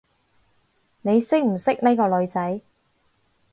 [1.03, 2.61] 你識唔識呢個女仔？